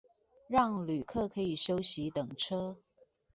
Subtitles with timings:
[0.47, 2.75] 讓旅客可以休息等車